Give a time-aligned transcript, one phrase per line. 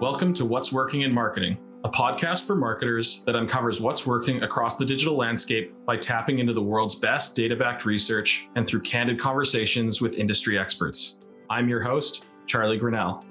[0.00, 4.76] Welcome to What's Working in Marketing, a podcast for marketers that uncovers what's working across
[4.76, 9.18] the digital landscape by tapping into the world's best data backed research and through candid
[9.18, 11.18] conversations with industry experts.
[11.48, 13.24] I'm your host, Charlie Grinnell.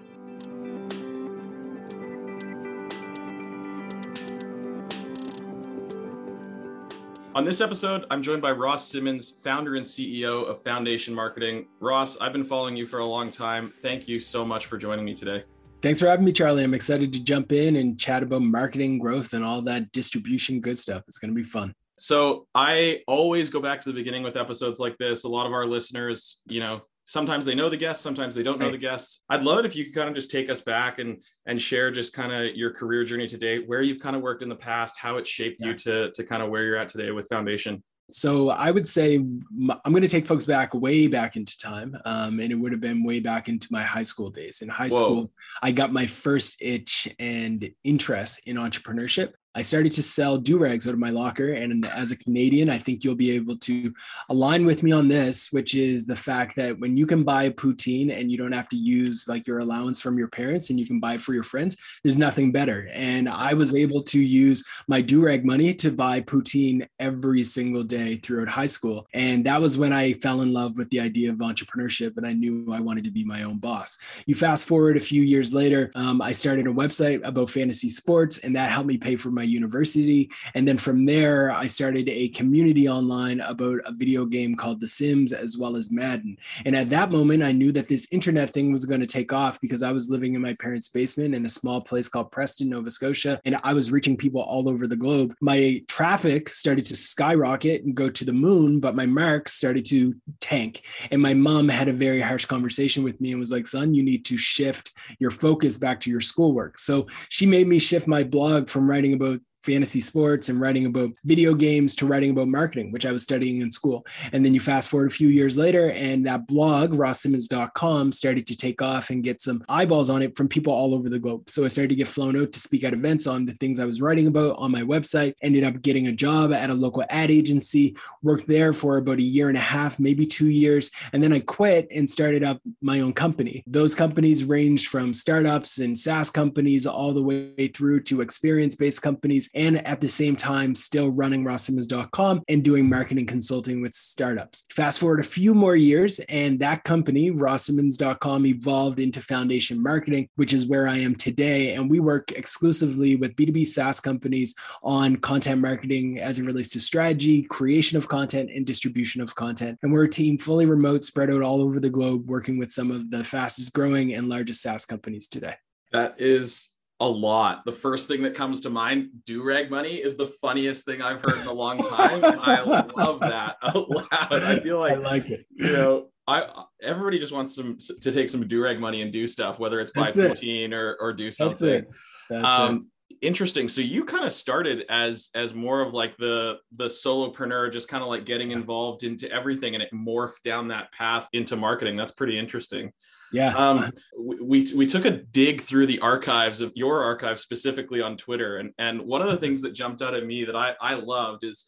[7.35, 11.67] On this episode, I'm joined by Ross Simmonds, founder and CEO of Foundation Marketing.
[11.79, 13.71] Ross, I've been following you for a long time.
[13.83, 15.43] Thank you so much for joining me today.
[15.81, 16.63] Thanks for having me, Charlie.
[16.63, 20.77] I'm excited to jump in and chat about marketing, growth, and all that distribution good
[20.77, 21.03] stuff.
[21.07, 21.73] It's going to be fun.
[21.97, 25.23] So, I always go back to the beginning with episodes like this.
[25.23, 28.59] A lot of our listeners, you know, sometimes they know the guests, sometimes they don't
[28.59, 29.23] know the guests.
[29.29, 31.91] I'd love it if you could kind of just take us back and and share
[31.91, 34.97] just kind of your career journey today, where you've kind of worked in the past,
[34.99, 35.67] how it shaped yeah.
[35.67, 37.83] you to to kind of where you're at today with Foundation.
[38.11, 42.39] So I would say I'm going to take folks back way back into time, um,
[42.39, 44.61] and it would have been way back into my high school days.
[44.61, 44.97] In high Whoa.
[44.97, 45.31] school,
[45.63, 49.33] I got my first itch and interest in entrepreneurship.
[49.55, 51.53] I started to sell do rags out of my locker.
[51.53, 53.93] And as a Canadian, I think you'll be able to
[54.29, 58.17] align with me on this, which is the fact that when you can buy poutine
[58.17, 60.99] and you don't have to use like your allowance from your parents and you can
[60.99, 62.89] buy for your friends, there's nothing better.
[62.91, 67.83] And I was able to use my do rag money to buy poutine every single
[67.83, 69.07] day throughout high school.
[69.13, 72.33] And that was when I fell in love with the idea of entrepreneurship and I
[72.33, 73.97] knew I wanted to be my own boss.
[74.25, 78.39] You fast forward a few years later, um, I started a website about fantasy sports
[78.39, 80.29] and that helped me pay for my university.
[80.53, 84.87] And then from there, I started a community online about a video game called The
[84.87, 86.37] Sims as well as Madden.
[86.65, 89.59] And at that moment, I knew that this internet thing was going to take off
[89.61, 92.91] because I was living in my parents' basement in a small place called Preston, Nova
[92.91, 95.33] Scotia, and I was reaching people all over the globe.
[95.41, 100.15] My traffic started to skyrocket and go to the moon, but my marks started to
[100.39, 100.83] tank.
[101.11, 104.03] And my mom had a very harsh conversation with me and was like, son, you
[104.03, 106.79] need to shift your focus back to your schoolwork.
[106.79, 109.34] So she made me shift my blog from writing about
[109.65, 113.61] fantasy sports and writing about video games to writing about marketing, which I was studying
[113.61, 114.05] in school.
[114.31, 118.55] And then you fast forward a few years later, and that blog, rosssimmonds.com, started to
[118.55, 121.49] take off and get some eyeballs on it from people all over the globe.
[121.49, 123.85] So I started to get flown out to speak at events on the things I
[123.85, 127.31] was writing about on my website, ended up getting a job at a local ad
[127.31, 130.91] agency, worked there for about a year and a half, maybe two years.
[131.13, 133.63] And then I quit and started up my own company.
[133.65, 139.01] Those companies ranged from startups and SaaS companies all the way through to experience based
[139.01, 144.65] companies and at the same time still running rosssimmonds.com and doing marketing consulting with startups.
[144.69, 150.53] Fast forward a few more years, and that company, rosssimmons.com, evolved into Foundation Marketing, which
[150.53, 151.73] is where I am today.
[151.73, 156.81] And we work exclusively with B2B SaaS companies on content marketing as it relates to
[156.81, 159.79] strategy, creation of content, and distribution of content.
[159.81, 162.91] And we're a team fully remote, spread out all over the globe, working with some
[162.91, 165.55] of the fastest growing and largest SaaS companies today.
[165.91, 167.65] That is a lot.
[167.65, 171.21] The first thing that comes to mind, do rag money, is the funniest thing I've
[171.21, 172.23] heard in a long time.
[172.23, 174.43] I love that out loud.
[174.43, 175.45] I feel like I like it.
[175.51, 179.27] You know, I everybody just wants some to take some do rag money and do
[179.27, 181.67] stuff, whether it's buy protein or or do something.
[181.69, 181.95] That's it.
[182.29, 182.81] That's um, it
[183.21, 187.87] interesting so you kind of started as as more of like the the solopreneur just
[187.87, 191.95] kind of like getting involved into everything and it morphed down that path into marketing
[191.95, 192.91] that's pretty interesting
[193.35, 193.53] yeah.
[193.55, 198.57] Um we we took a dig through the archives of your archive specifically on twitter.
[198.57, 201.43] And and one of the things that jumped out at me that i i loved
[201.43, 201.65] is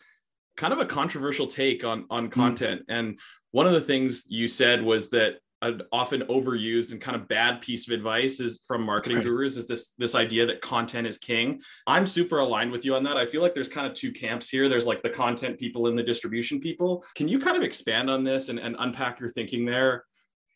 [0.56, 2.40] kind of a controversial take on on mm-hmm.
[2.40, 2.82] content.
[2.82, 2.92] Mm-hmm.
[2.92, 3.20] and
[3.52, 7.62] one of the things you said was that an often overused and kind of bad
[7.62, 9.26] piece of advice is from marketing right.
[9.26, 11.60] gurus is this this idea that content is king.
[11.88, 13.18] I'm super aligned with you on that.
[13.18, 14.70] I feel like there's kind of two camps here.
[14.70, 17.04] There's like the content people and the distribution people.
[17.16, 20.04] Can you kind of expand on this and, and unpack your thinking there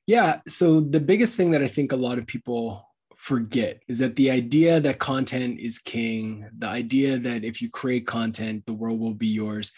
[0.08, 4.16] yeah so the biggest thing that i think a lot of people forget is that
[4.16, 9.00] the idea that content is king the idea that if you create content the world
[9.00, 9.74] will be yours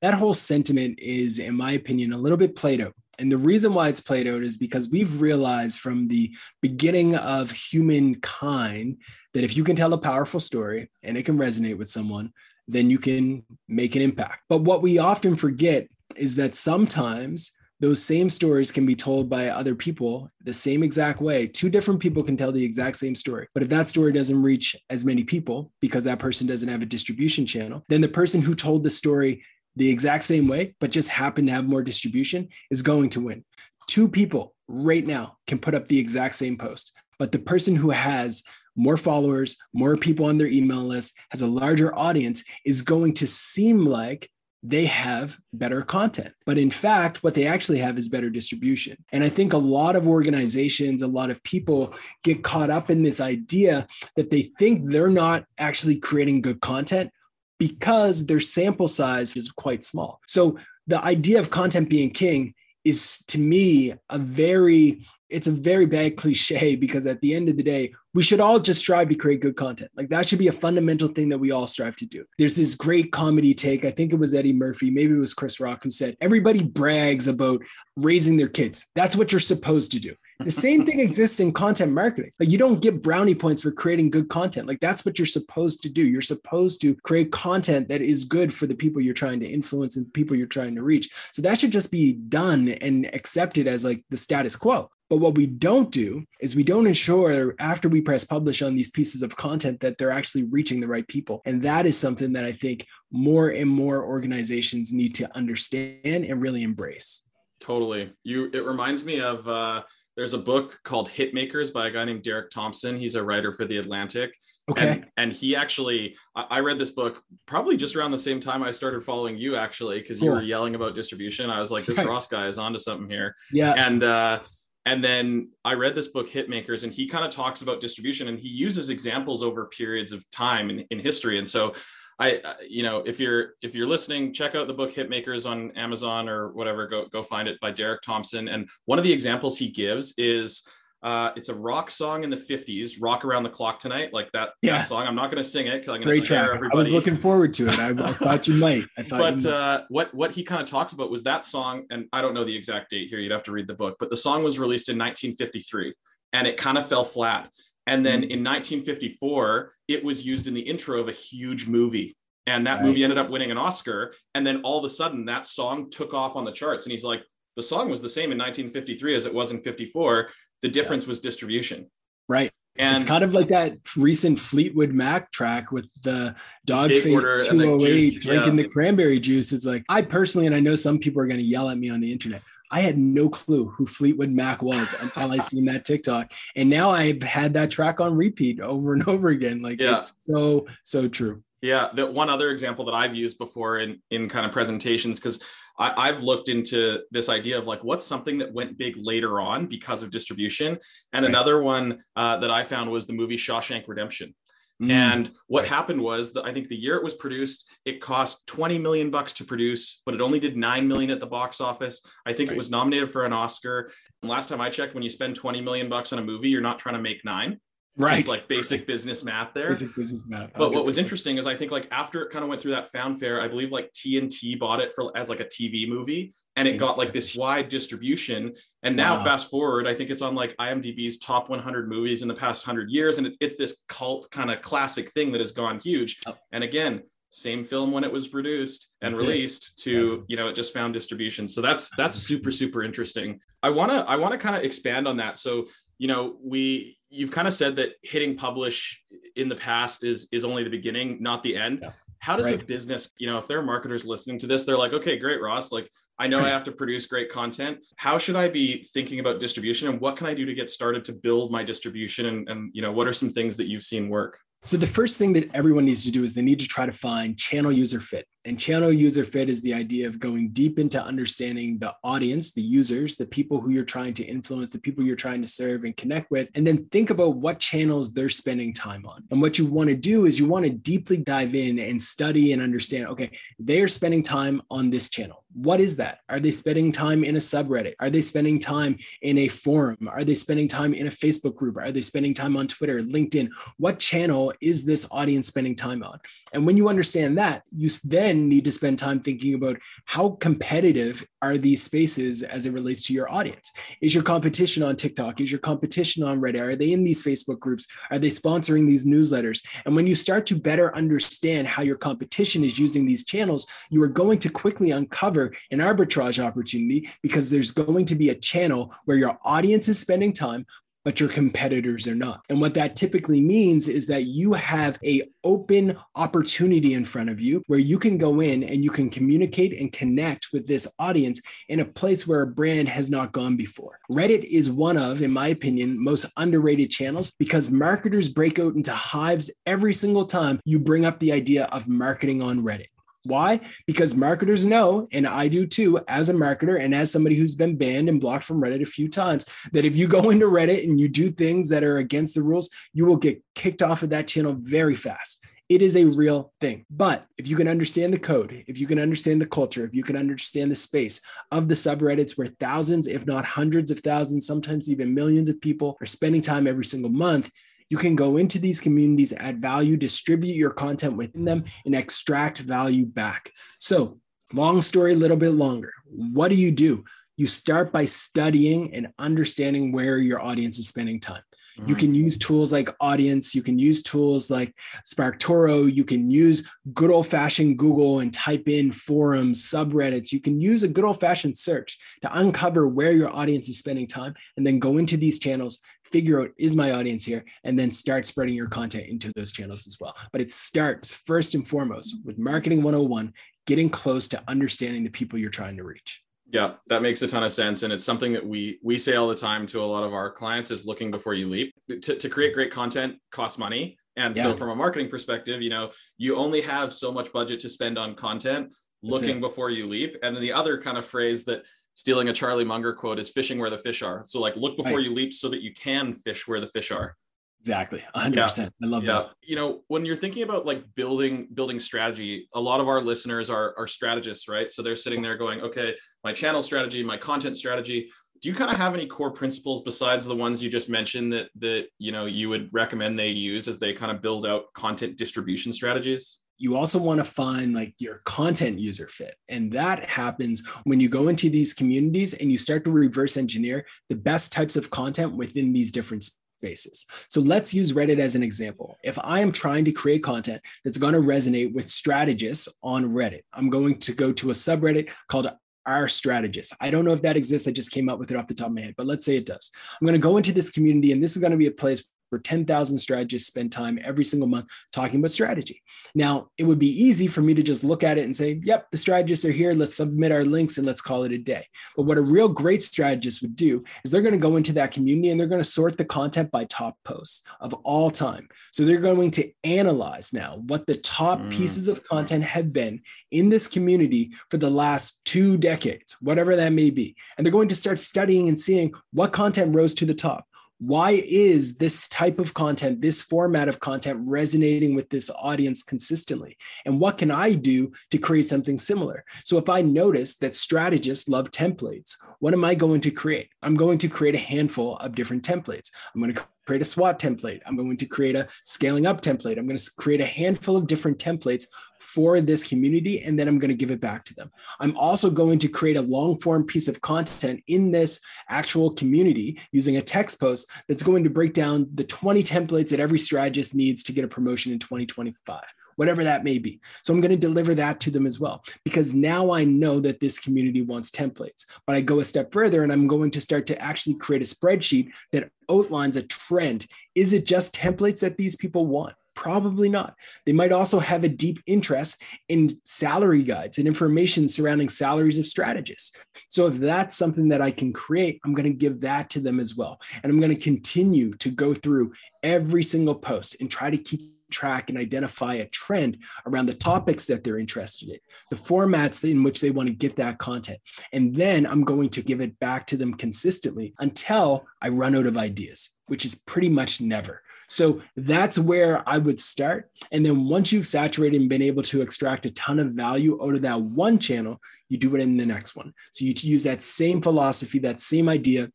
[0.00, 3.74] that whole sentiment is in my opinion a little bit played out and the reason
[3.74, 8.96] why it's played out is because we've realized from the beginning of humankind
[9.34, 12.32] that if you can tell a powerful story and it can resonate with someone,
[12.66, 14.44] then you can make an impact.
[14.48, 15.86] But what we often forget
[16.16, 21.20] is that sometimes those same stories can be told by other people the same exact
[21.20, 21.46] way.
[21.46, 23.48] Two different people can tell the exact same story.
[23.54, 26.86] But if that story doesn't reach as many people because that person doesn't have a
[26.86, 29.42] distribution channel, then the person who told the story
[29.76, 33.44] the exact same way, but just happen to have more distribution is going to win.
[33.86, 37.90] Two people right now can put up the exact same post, but the person who
[37.90, 38.42] has
[38.76, 43.26] more followers, more people on their email list, has a larger audience, is going to
[43.26, 44.30] seem like
[44.62, 46.34] they have better content.
[46.44, 48.96] But in fact, what they actually have is better distribution.
[49.10, 53.02] And I think a lot of organizations, a lot of people get caught up in
[53.02, 53.86] this idea
[54.16, 57.10] that they think they're not actually creating good content
[57.58, 60.20] because their sample size is quite small.
[60.26, 62.54] So the idea of content being king
[62.84, 67.56] is to me a very it's a very bad cliche because at the end of
[67.56, 69.90] the day, we should all just strive to create good content.
[69.96, 72.24] Like that should be a fundamental thing that we all strive to do.
[72.38, 73.84] There's this great comedy take.
[73.84, 77.28] I think it was Eddie Murphy, maybe it was Chris Rock, who said, Everybody brags
[77.28, 77.62] about
[77.96, 78.86] raising their kids.
[78.94, 80.14] That's what you're supposed to do.
[80.40, 82.32] The same thing exists in content marketing.
[82.40, 84.66] Like you don't get brownie points for creating good content.
[84.66, 86.02] Like that's what you're supposed to do.
[86.02, 89.96] You're supposed to create content that is good for the people you're trying to influence
[89.96, 91.10] and people you're trying to reach.
[91.32, 94.90] So that should just be done and accepted as like the status quo.
[95.10, 98.90] But what we don't do is we don't ensure after we press publish on these
[98.90, 101.42] pieces of content that they're actually reaching the right people.
[101.44, 106.40] And that is something that I think more and more organizations need to understand and
[106.40, 107.28] really embrace.
[107.60, 108.12] Totally.
[108.22, 109.82] You it reminds me of uh
[110.16, 112.98] there's a book called Hitmakers by a guy named Derek Thompson.
[112.98, 114.34] He's a writer for The Atlantic.
[114.70, 114.88] Okay.
[114.88, 118.70] And, and he actually, I read this book probably just around the same time I
[118.70, 120.26] started following you, actually, because cool.
[120.26, 121.48] you were yelling about distribution.
[121.48, 122.06] I was like, this right.
[122.06, 123.34] Ross guy is onto something here.
[123.50, 123.72] Yeah.
[123.76, 124.40] And uh,
[124.86, 128.38] and then I read this book, Hitmakers, and he kind of talks about distribution and
[128.38, 131.38] he uses examples over periods of time in, in history.
[131.38, 131.74] And so
[132.18, 136.28] I, you know, if you're if you're listening, check out the book Hitmakers on Amazon
[136.28, 136.86] or whatever.
[136.86, 138.48] Go go find it by Derek Thompson.
[138.48, 140.62] And one of the examples he gives is
[141.02, 144.50] uh, it's a rock song in the 50s, Rock Around the Clock Tonight, like that,
[144.60, 144.78] yeah.
[144.78, 145.06] that song.
[145.06, 146.74] I'm not going to sing it because I'm going to scare everybody.
[146.74, 147.78] I was looking forward to it.
[147.78, 148.84] I, I thought you might.
[148.98, 149.46] I thought but might.
[149.46, 152.44] Uh, what, what he kind of talks about was that song, and I don't know
[152.44, 154.88] the exact date here, you'd have to read the book, but the song was released
[154.88, 155.94] in 1953
[156.32, 157.50] and it kind of fell flat.
[157.86, 158.30] And then mm-hmm.
[158.30, 162.16] in 1954, it was used in the intro of a huge movie.
[162.46, 162.84] And that right.
[162.84, 164.14] movie ended up winning an Oscar.
[164.34, 166.84] And then all of a sudden, that song took off on the charts.
[166.84, 167.22] And he's like,
[167.56, 170.30] the song was the same in 1953 as it was in 54
[170.62, 171.10] the difference yeah.
[171.10, 171.90] was distribution.
[172.28, 172.52] Right.
[172.78, 176.34] And it's kind of like that recent Fleetwood Mac track with the
[176.66, 178.62] Doggface208 drinking yeah.
[178.62, 179.52] the cranberry juice.
[179.52, 181.90] It's like, I personally, and I know some people are going to yell at me
[181.90, 182.42] on the internet.
[182.70, 186.32] I had no clue who Fleetwood Mac was until I seen that TikTok.
[186.56, 189.60] And now I've had that track on repeat over and over again.
[189.60, 189.98] Like yeah.
[189.98, 191.42] it's so, so true.
[191.60, 191.90] Yeah.
[191.92, 195.42] The one other example that I've used before in, in kind of presentations, because
[195.80, 199.66] I, have looked into this idea of like what's something that went big later on
[199.66, 200.78] because of distribution.
[201.14, 201.30] And right.
[201.30, 204.34] another one uh, that I found was the movie Shawshank Redemption.
[204.82, 205.68] Mm, and what right.
[205.70, 209.32] happened was that I think the year it was produced, it cost 20 million bucks
[209.34, 212.02] to produce, but it only did 9 million at the box office.
[212.26, 212.54] I think right.
[212.54, 213.90] it was nominated for an Oscar.
[214.22, 216.60] And last time I checked, when you spend 20 million bucks on a movie, you're
[216.60, 217.58] not trying to make nine
[217.96, 218.18] right.
[218.18, 219.72] Just like basic business math there.
[219.72, 220.50] Basic business math.
[220.54, 222.90] But what was interesting is i think like after it kind of went through that
[222.90, 226.78] fanfare i believe like tnt bought it for as like a tv movie and it
[226.78, 228.52] got like this wide distribution.
[228.82, 229.24] And now wow.
[229.24, 232.90] fast forward i think it's on like imdb's top 100 movies in the past 100
[232.90, 236.20] years and it, it's this cult kind of classic thing that has gone huge.
[236.26, 236.34] Oh.
[236.52, 239.82] and again same film when it was produced and that's released it.
[239.82, 241.46] to that's you know it just found distribution.
[241.46, 243.40] So that's that's super super interesting.
[243.62, 245.38] I want to i want to kind of expand on that.
[245.38, 245.66] So
[245.98, 249.02] you know we you've kind of said that hitting publish
[249.36, 251.90] in the past is is only the beginning not the end yeah.
[252.20, 252.62] how does right.
[252.62, 255.42] a business you know if there are marketers listening to this they're like okay great
[255.42, 259.20] ross like i know i have to produce great content how should i be thinking
[259.20, 262.48] about distribution and what can i do to get started to build my distribution and,
[262.48, 265.32] and you know what are some things that you've seen work so the first thing
[265.34, 268.26] that everyone needs to do is they need to try to find channel user fit.
[268.46, 272.62] And channel user fit is the idea of going deep into understanding the audience, the
[272.62, 275.94] users, the people who you're trying to influence, the people you're trying to serve and
[275.94, 279.24] connect with, and then think about what channels they're spending time on.
[279.30, 282.54] And what you want to do is you want to deeply dive in and study
[282.54, 285.44] and understand okay, they are spending time on this channel.
[285.52, 286.20] What is that?
[286.28, 287.94] Are they spending time in a subreddit?
[288.00, 290.08] Are they spending time in a forum?
[290.08, 291.76] Are they spending time in a Facebook group?
[291.76, 293.50] Are they spending time on Twitter, LinkedIn?
[293.76, 296.20] What channel is this audience spending time on?
[296.54, 300.30] And when you understand that, you then then need to spend time thinking about how
[300.40, 303.72] competitive are these spaces as it relates to your audience.
[304.00, 305.40] Is your competition on TikTok?
[305.40, 306.60] Is your competition on Reddit?
[306.60, 307.86] Are they in these Facebook groups?
[308.10, 309.66] Are they sponsoring these newsletters?
[309.84, 314.02] And when you start to better understand how your competition is using these channels, you
[314.02, 318.94] are going to quickly uncover an arbitrage opportunity because there's going to be a channel
[319.06, 320.66] where your audience is spending time,
[321.04, 322.42] but your competitors are not.
[322.48, 327.40] And what that typically means is that you have a open opportunity in front of
[327.40, 331.40] you where you can go in and you can communicate and connect with this audience
[331.68, 333.98] in a place where a brand has not gone before.
[334.10, 338.92] Reddit is one of, in my opinion, most underrated channels because marketers break out into
[338.92, 342.86] hives every single time you bring up the idea of marketing on Reddit.
[343.24, 343.60] Why?
[343.86, 347.76] Because marketers know, and I do too, as a marketer and as somebody who's been
[347.76, 350.98] banned and blocked from Reddit a few times, that if you go into Reddit and
[350.98, 354.28] you do things that are against the rules, you will get kicked off of that
[354.28, 355.44] channel very fast.
[355.68, 356.84] It is a real thing.
[356.90, 360.02] But if you can understand the code, if you can understand the culture, if you
[360.02, 361.20] can understand the space
[361.52, 365.96] of the subreddits where thousands, if not hundreds of thousands, sometimes even millions of people
[366.00, 367.52] are spending time every single month,
[367.90, 372.58] you can go into these communities, add value, distribute your content within them, and extract
[372.58, 373.50] value back.
[373.78, 374.20] So,
[374.52, 375.92] long story, a little bit longer.
[376.06, 377.04] What do you do?
[377.36, 381.42] You start by studying and understanding where your audience is spending time.
[381.86, 383.54] You can use tools like Audiense.
[383.54, 384.74] You can use tools like
[385.06, 385.92] SparkToro.
[385.92, 390.32] You can use good old fashioned Google and type in forums, subreddits.
[390.32, 394.06] You can use a good old fashioned search to uncover where your audience is spending
[394.06, 397.90] time and then go into these channels, figure out is my audience here, and then
[397.90, 400.16] start spreading your content into those channels as well.
[400.32, 403.32] But it starts first and foremost with Marketing 101,
[403.66, 406.22] getting close to understanding the people you're trying to reach.
[406.52, 409.28] Yeah, that makes a ton of sense, and it's something that we we say all
[409.28, 411.74] the time to a lot of our clients is looking before you leap.
[411.88, 414.44] To, to create great content costs money, and yeah.
[414.44, 417.98] so from a marketing perspective, you know, you only have so much budget to spend
[417.98, 418.74] on content.
[419.02, 421.62] Looking before you leap, and then the other kind of phrase that
[421.94, 424.22] stealing a Charlie Munger quote is fishing where the fish are.
[424.24, 425.04] So like look before right.
[425.04, 427.16] you leap so that you can fish where the fish are.
[427.60, 428.02] Exactly.
[428.16, 428.58] 100%.
[428.58, 428.68] Yeah.
[428.82, 429.12] I love yeah.
[429.12, 429.30] that.
[429.42, 433.50] You know, when you're thinking about like building building strategy, a lot of our listeners
[433.50, 434.70] are are strategists, right?
[434.70, 438.70] So they're sitting there going, "Okay, my channel strategy, my content strategy, do you kind
[438.70, 442.24] of have any core principles besides the ones you just mentioned that that, you know,
[442.24, 446.76] you would recommend they use as they kind of build out content distribution strategies?" you
[446.76, 449.34] also want to find like your content user fit.
[449.48, 453.86] And that happens when you go into these communities and you start to reverse engineer
[454.10, 456.22] the best types of content within these different
[456.60, 457.06] spaces.
[457.28, 458.98] So let's use Reddit as an example.
[459.02, 463.44] If I am trying to create content that's going to resonate with strategists on Reddit,
[463.54, 465.50] I'm going to go to a subreddit called
[465.86, 466.76] our strategists.
[466.78, 467.66] I don't know if that exists.
[467.66, 469.36] I just came up with it off the top of my head, but let's say
[469.36, 469.70] it does.
[469.98, 472.06] I'm going to go into this community, and this is going to be a place
[472.30, 475.82] for 10,000 strategists spend time every single month talking about strategy.
[476.14, 478.86] Now, it would be easy for me to just look at it and say, yep,
[478.90, 479.72] the strategists are here.
[479.72, 481.66] Let's submit our links and let's call it a day.
[481.96, 484.92] But what a real great strategist would do is they're going to go into that
[484.92, 488.48] community and they're going to sort the content by top posts of all time.
[488.72, 491.50] So they're going to analyze now what the top mm.
[491.50, 496.72] pieces of content have been in this community for the last two decades, whatever that
[496.72, 497.16] may be.
[497.36, 500.46] And they're going to start studying and seeing what content rose to the top
[500.80, 506.56] why is this type of content, this format of content resonating with this audience consistently?
[506.86, 509.24] And what can I do to create something similar?
[509.44, 513.50] So if I notice that strategists love templates, what am I going to create?
[513.62, 515.90] I'm going to create a handful of different templates.
[516.14, 517.60] I'm going to create a SWOT template.
[517.66, 519.58] I'm going to create a scaling up template.
[519.58, 521.66] I'm going to create a handful of different templates
[522.14, 524.50] for this community, and then I'm going to give it back to them.
[524.80, 529.60] I'm also going to create a long form piece of content in this actual community
[529.72, 533.74] using a text post that's going to break down the 20 templates that every strategist
[533.74, 535.62] needs to get a promotion in 2025
[535.96, 536.80] whatever that may be.
[537.02, 540.18] So I'm going to deliver that to them as well, because now I know that
[540.18, 541.66] this community wants templates.
[541.86, 544.46] But I go a step further and I'm going to start to actually create a
[544.46, 546.86] spreadsheet that outlines a trend.
[547.14, 549.14] Is it just templates that these people want?
[549.40, 550.16] Probably not.
[550.44, 552.20] They might also have a deep interest
[552.50, 556.14] in salary guides and information surrounding salaries of strategists.
[556.50, 559.58] So, if that's something that I can create, I'm going to give that to them
[559.58, 559.98] as well.
[560.22, 564.30] And I'm going to continue to go through every single post and try to keep
[564.50, 568.18] track and identify a trend around the topics that they're interested in,
[568.50, 570.80] the formats in which they want to get that content.
[571.14, 575.26] And then I'm going to give it back to them consistently until I run out
[575.26, 577.42] of ideas, which is pretty much never.
[577.70, 579.90] So that's where I would start.
[580.10, 583.54] And then once you've saturated and been able to extract a ton of value out
[583.54, 585.94] of that one channel, you do it in the next one.
[586.12, 588.70] So you use that same philosophy, that same idea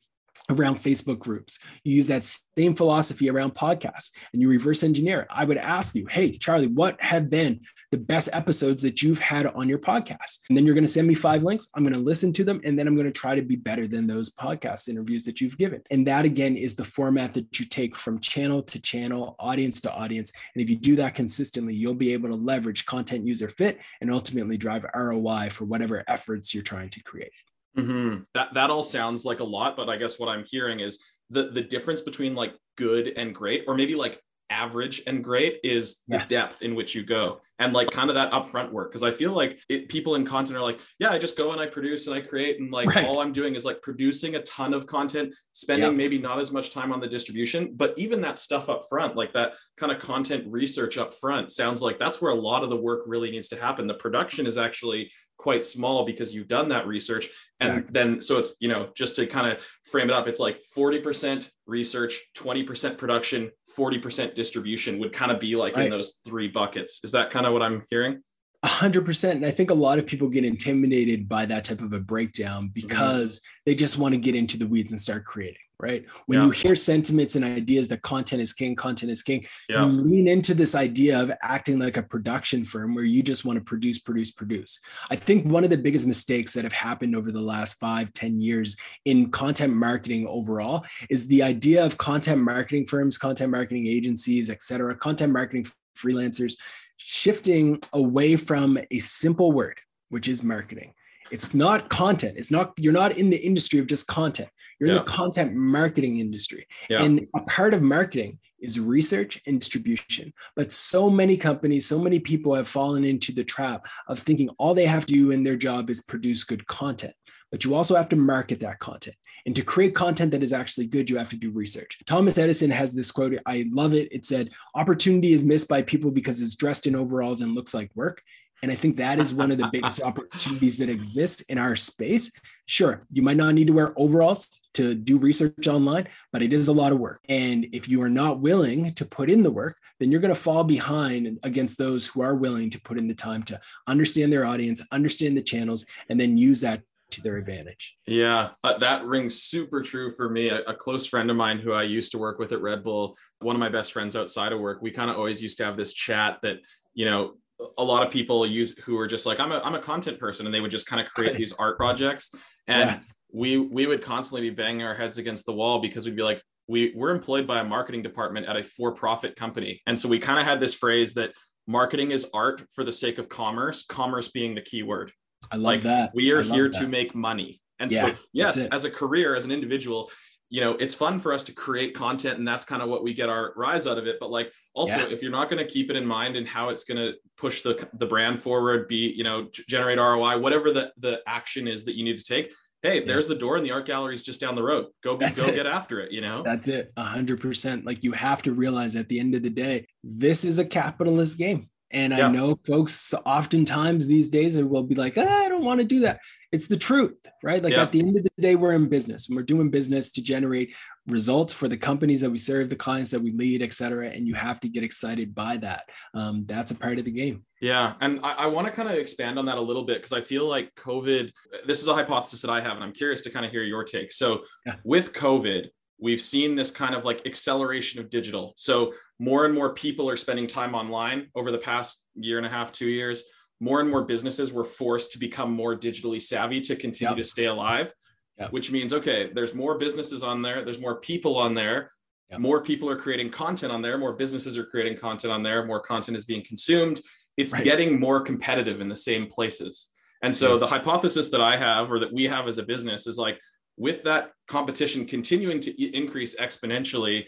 [0.50, 1.60] around Facebook groups.
[1.84, 2.24] You use that
[2.58, 5.28] same philosophy around podcasts and you reverse engineer.
[5.30, 7.62] I would ask you, hey, Charlie, what have been
[7.92, 10.42] the best episodes that you've had on your podcast?
[10.50, 11.70] And then you're going to send me five links.
[11.76, 13.88] I'm going to listen to them and then I'm going to try to be better
[13.88, 15.82] than those podcast interviews that you've given.
[15.92, 19.94] And that again is the format that you take from channel to channel, audience to
[19.94, 20.32] audience.
[20.54, 24.12] And if you do that consistently, you'll be able to leverage content user fit and
[24.12, 27.32] ultimately drive ROI for whatever efforts you're trying to create.
[27.78, 28.24] Mm-hmm.
[28.34, 31.50] That that all sounds like a lot, but I guess what I'm hearing is the
[31.50, 36.18] the difference between like good and great, or maybe like average and great is the
[36.18, 36.26] yeah.
[36.28, 39.32] depth in which you go and like kind of that upfront work because i feel
[39.32, 42.16] like it, people in content are like yeah i just go and i produce and
[42.16, 43.06] i create and like right.
[43.06, 46.72] all i'm doing is like producing a ton of content spending maybe not as much
[46.72, 50.46] time on the distribution but even that stuff up front like that kind of content
[50.52, 53.60] research up front sounds like that's where a lot of the work really needs to
[53.60, 55.10] happen the production is actually
[55.46, 57.94] quite small because you've done that research and exactly.
[57.94, 61.48] then so it's you know just to kind of frame it up it's like 40%
[61.68, 65.86] research 20% production 40% distribution would kind of be like right.
[65.86, 67.02] in those three buckets.
[67.04, 68.22] Is that kind of what I'm hearing?
[68.66, 69.36] A hundred percent.
[69.36, 72.64] And I think a lot of people get intimidated by that type of a breakdown
[72.64, 72.74] mm-hmm.
[72.74, 73.62] because mm-hmm.
[73.68, 76.04] they just want to get into the weeds and start creating, right?
[76.26, 76.46] When yeah.
[76.46, 79.86] you hear sentiments and ideas that content is king, content is king, yeah.
[79.86, 83.60] you lean into this idea of acting like a production firm where you just want
[83.60, 84.80] to produce, produce, produce.
[85.12, 88.42] I think one of the biggest mistakes that have happened over the last five, ten
[88.42, 94.50] years in content marketing overall is the idea of content marketing firms, content marketing agencies,
[94.50, 96.58] et cetera, content marketing freelancers
[96.98, 100.94] shifting away from a simple word, which is marketing.
[101.32, 102.38] It's not content.
[102.38, 104.50] It's not, you're not in the industry of just content.
[104.80, 104.98] You're yeah.
[104.98, 106.68] in the content marketing industry.
[106.90, 107.04] Yeah.
[107.04, 110.34] And a part of marketing is research and distribution.
[110.56, 114.74] But so many companies, so many people have fallen into the trap of thinking all
[114.74, 117.14] they have to do in their job is produce good content
[117.52, 119.16] but you also have to market that content.
[119.46, 122.00] And to create content that is actually good, you have to do research.
[122.06, 123.38] Thomas Edison has this quote.
[123.46, 124.12] I love it.
[124.12, 127.92] It said, Opportunity is missed by people because it's dressed in overalls and looks like
[127.96, 128.22] work.
[128.64, 132.32] And I think that is one of the biggest opportunities that exists in our space.
[132.68, 136.68] Sure, you might not need to wear overalls to do research online, but it is
[136.68, 137.20] a lot of work.
[137.30, 140.40] And if you are not willing to put in the work, then you're going to
[140.40, 144.46] fall behind against those who are willing to put in the time to understand their
[144.46, 146.82] audience, understand the channels, and then use that
[147.16, 147.98] to their advantage.
[148.06, 150.50] Yeah, uh, that rings super true for me.
[150.50, 153.18] A, a, close friend of mine who I used to work with at Red Bull,
[153.40, 155.78] one of my best friends outside of work, we kind of always used to have
[155.78, 156.58] this chat that,
[156.94, 157.34] you know,
[157.78, 160.46] a lot of people use who are just like, I'm a, I'm a content person
[160.46, 162.32] and they would just kind of create these art projects.
[162.68, 163.00] And yeah.
[163.32, 166.42] we, we would constantly be banging our heads against the wall because we'd be like,
[166.68, 169.82] we we're employed by a marketing department at a for-profit company.
[169.86, 171.32] And so we kind of had this phrase that
[171.68, 175.12] marketing is art for the sake of commerce, commerce being the key word.
[175.52, 176.12] I love like, that.
[176.14, 176.80] We are here that.
[176.80, 177.62] to make money.
[177.80, 180.10] And yeah, so, yes, as a career, as an individual,
[180.50, 183.14] you know, it's fun for us to create content and that's kind of what we
[183.14, 184.18] get our rise out of it.
[184.20, 185.08] But like also, yeah.
[185.10, 187.62] if you're not going to keep it in mind and how it's going to push
[187.62, 191.96] the, the brand forward, be, you know, generate ROI, whatever the, the action is that
[191.98, 192.54] you need to take,
[192.84, 193.06] hey, yeah.
[193.06, 194.86] there's the door and the art gallery is just down the road.
[195.04, 195.56] Go be, go it.
[195.56, 196.44] get after it, you know?
[196.44, 196.94] That's it.
[196.96, 197.86] A hundred percent.
[197.86, 201.38] Like you have to realize at the end of the day, this is a capitalist
[201.38, 201.70] game.
[201.96, 202.28] And yeah.
[202.28, 206.02] I know folks oftentimes these days will be like, ah, I don't want to do
[206.02, 206.20] that.
[206.52, 207.64] It's the truth, right?
[207.64, 207.84] Like yeah.
[207.84, 210.76] at the end of the day, we're in business and we're doing business to generate
[211.08, 214.08] results for the companies that we serve, the clients that we lead, et cetera.
[214.08, 215.90] And you have to get excited by that.
[216.14, 217.46] Um, that's a part of the game.
[217.62, 217.94] Yeah.
[218.02, 220.22] And I, I want to kind of expand on that a little bit because I
[220.22, 221.32] feel like COVID,
[221.66, 223.86] this is a hypothesis that I have, and I'm curious to kind of hear your
[223.86, 224.12] take.
[224.12, 224.76] So yeah.
[224.84, 228.54] with COVID, we've seen this kind of like acceleration of digital.
[228.58, 232.50] So more and more people are spending time online over the past year and a
[232.50, 233.24] half, two years.
[233.60, 237.24] More and more businesses were forced to become more digitally savvy to continue yep.
[237.24, 237.94] to stay alive,
[238.38, 238.52] yep.
[238.52, 241.92] which means, okay, there's more businesses on there, there's more people on there.
[242.32, 242.40] Yep.
[242.40, 245.80] More people are creating content on there, more businesses are creating content on there, more
[245.80, 247.00] content is being consumed.
[247.38, 247.64] It's right.
[247.64, 249.92] getting more competitive in the same places.
[250.24, 250.62] And so yes.
[250.62, 253.40] the hypothesis that I have or that we have as a business is like
[253.78, 257.26] with that competition continuing to increase exponentially,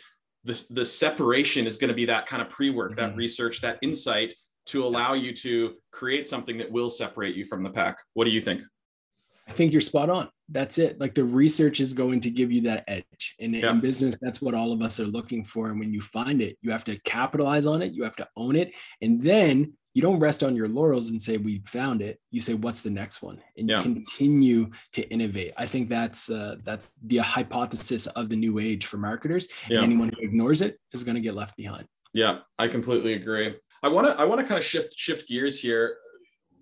[0.48, 3.02] the, the separation is going to be that kind of pre-work, mm-hmm.
[3.02, 4.34] that research, that insight
[4.68, 7.98] to allow you to create something that will separate you from the pack.
[8.14, 8.62] What do you think?
[9.48, 10.30] I think you're spot on.
[10.50, 11.00] That's it.
[11.00, 13.36] Like the research is going to give you that edge.
[13.40, 13.72] And yeah.
[13.72, 15.68] in business, that's what all of us are looking for.
[15.68, 18.56] And when you find it, you have to capitalize on it, you have to own
[18.56, 18.74] it.
[19.02, 22.20] And then you don't rest on your laurels and say we found it.
[22.30, 23.42] You say what's the next one?
[23.58, 23.78] And yeah.
[23.78, 25.54] you continue to innovate.
[25.58, 29.48] I think that's uh, that's the hypothesis of the new age for marketers.
[29.68, 29.78] Yeah.
[29.78, 31.88] and anyone who ignores it is going to get left behind.
[32.14, 33.56] Yeah i completely agree.
[33.82, 35.98] I want to i want to kind of shift shift gears here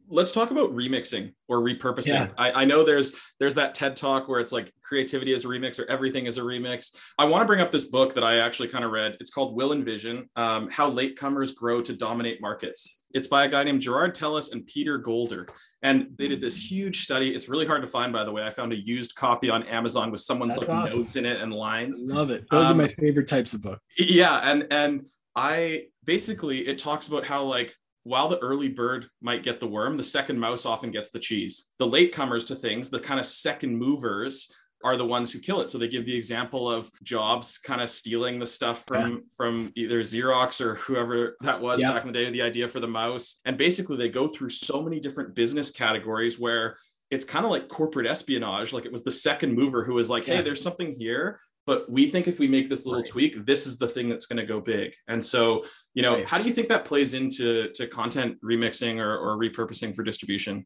[0.10, 2.08] let's talk about remixing or repurposing.
[2.08, 2.28] Yeah.
[2.38, 5.80] I, I, know there's there's that TED talk where it's like creativity is a remix
[5.80, 6.96] or everything is a remix.
[7.18, 9.18] I want to bring up this book that I actually kind of read.
[9.20, 13.04] It's called Will and Vision: um, How Latecomers Grow to Dominate Markets.
[13.13, 15.48] It's by a guy named Gerard Tellis and Peter Golder,
[15.82, 17.34] and they did this huge study.
[17.34, 18.44] It's really hard to find, by the way.
[18.44, 21.02] I found a used copy on Amazon with someone's That's like awesome.
[21.02, 22.02] notes in it and lines.
[22.04, 22.46] love it.
[22.52, 23.82] Those um, are my favorite types of books.
[23.98, 27.74] Yeah, and and I basically it talks about how like
[28.06, 31.65] while the early bird might get the worm, the second mouse often gets the cheese.
[31.80, 34.52] The latecomers to things, the kind of second movers,
[34.84, 35.70] are the ones who kill it.
[35.70, 39.18] So they give the example of Jobs kind of stealing the stuff from yeah.
[39.36, 41.91] from either Xerox or whoever that was yeah.
[41.91, 43.39] back in the day, the idea for the mouse.
[43.46, 46.78] And basically they go through so many different business categories where
[47.10, 48.74] it's kind of like corporate espionage.
[48.74, 50.41] Like it was the second mover who was like, hey, yeah.
[50.44, 53.10] there's something here, but we think if we make this little right.
[53.10, 54.93] tweak, this is the thing that's going to go big.
[55.08, 56.28] And so, you know, right.
[56.28, 60.65] how do you think that plays into to content remixing or, or repurposing for distribution?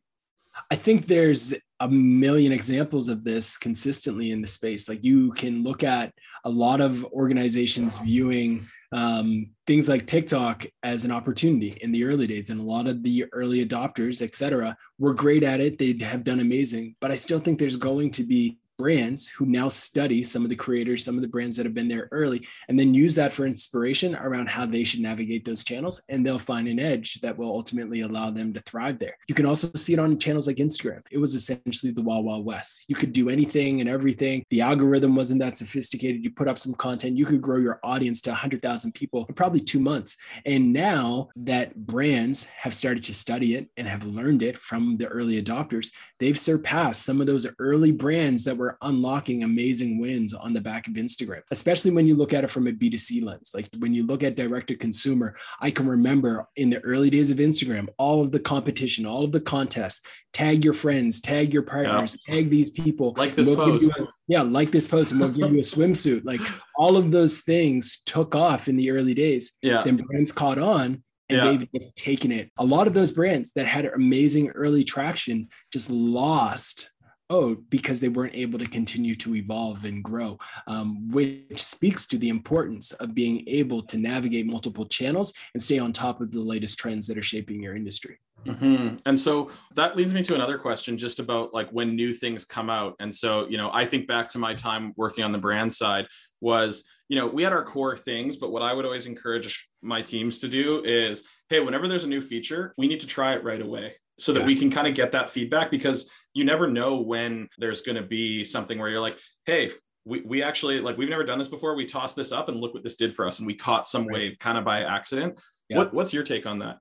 [0.72, 4.90] I think there's a million examples of this consistently in the space.
[4.90, 6.12] Like you can look at
[6.44, 12.26] a lot of organizations viewing um, things like TikTok as an opportunity in the early
[12.26, 15.78] days, and a lot of the early adopters, et cetera, were great at it.
[15.78, 19.68] They have done amazing, but I still think there's going to be brands who now
[19.68, 22.80] study some of the creators, some of the brands that have been there early, and
[22.80, 26.02] then use that for inspiration around how they should navigate those channels.
[26.10, 29.18] And they'll find an edge that will ultimately allow them to thrive there.
[29.28, 31.02] You can also see it on channels like Instagram.
[31.12, 32.86] It was essentially the Wild Wild West.
[32.88, 34.44] You could do anything and everything.
[34.50, 36.24] The algorithm wasn't that sophisticated.
[36.24, 39.60] You put up some content, you could grow your audience to 100,000 people in probably
[39.60, 40.18] two months.
[40.46, 45.08] And now that brands have started to study it and have learned it from the
[45.08, 50.34] early adopters, they've surpassed some of those early brands that were are unlocking amazing wins
[50.34, 53.52] on the back of Instagram, especially when you look at it from a B2C lens.
[53.54, 57.32] Like when you look at direct to consumer, I can remember in the early days
[57.32, 60.02] of Instagram, all of the competition, all of the contests,
[60.34, 62.36] tag your friends, tag your partners, yeah.
[62.36, 63.14] tag these people.
[63.18, 64.00] Like this we'll post.
[64.00, 66.24] A, yeah, like this post, and we'll give you a swimsuit.
[66.24, 66.42] Like
[66.78, 69.58] all of those things took off in the early days.
[69.62, 69.84] Yeah.
[69.84, 71.46] Then brands caught on and yeah.
[71.46, 72.52] they've just taken it.
[72.58, 76.92] A lot of those brands that had amazing early traction just lost
[77.30, 80.38] oh, because they weren't able to continue to evolve and grow,
[80.68, 85.80] um, which speaks to the importance of being able to navigate multiple channels and stay
[85.80, 88.20] on top of the latest trends that are shaping your industry.
[88.46, 88.96] Mm-hmm.
[89.06, 92.70] And so that leads me to another question just about like when new things come
[92.70, 92.96] out.
[93.00, 96.08] And so, you know, I think back to my time working on the brand side
[96.42, 100.02] was, you know, we had our core things, but what I would always encourage my
[100.02, 103.44] teams to do is, hey, whenever there's a new feature, we need to try it
[103.44, 104.46] right away so that yeah.
[104.46, 108.04] we can kind of get that feedback because you never know when there's going to
[108.04, 109.72] be something where you're like, hey,
[110.06, 111.76] we, we actually like we've never done this before.
[111.76, 114.08] We tossed this up and look what this did for us, and we caught some
[114.08, 114.14] right.
[114.14, 115.40] wave kind of by accident.
[115.70, 115.78] Yeah.
[115.78, 116.78] What, what's your take on that?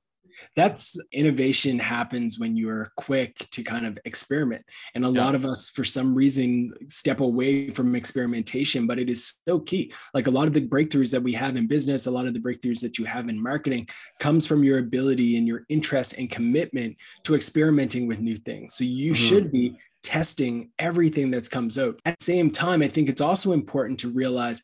[0.56, 4.64] That's innovation happens when you're quick to kind of experiment.
[4.94, 5.24] And a yeah.
[5.24, 9.92] lot of us for some reason step away from experimentation but it is so key.
[10.14, 12.40] Like a lot of the breakthroughs that we have in business a lot of the
[12.40, 16.96] breakthroughs that you have in marketing comes from your ability and your interest and commitment
[17.24, 18.74] to experimenting with new things.
[18.74, 19.24] So you mm-hmm.
[19.24, 22.00] should be testing everything that comes out.
[22.04, 24.62] At the same time i think it's also important to realize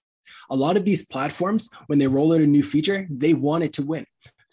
[0.50, 3.72] a lot of these platforms when they roll out a new feature they want it
[3.74, 4.04] to win